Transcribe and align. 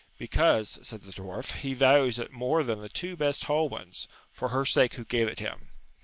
Because, 0.17 0.79
said 0.81 1.01
the 1.03 1.11
dwarf, 1.11 1.51
he 1.57 1.75
values 1.75 2.17
it 2.17 2.31
more 2.31 2.63
than 2.63 2.81
the 2.81 2.89
two 2.89 3.15
best 3.15 3.43
whole 3.43 3.69
ones, 3.69 4.07
for 4.31 4.47
her 4.49 4.65
sake 4.65 4.95
who 4.95 5.05
gave 5.05 5.27
it 5.27 5.37
him. 5.37 5.69